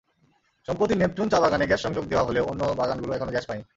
[0.67, 3.63] সম্প্রতি নেপচুন চা-বাগানে গ্যাস-সংযোগ দেওয়া হলেও অন্য বাগানগুলো এখনো গ্যাস পায়নি।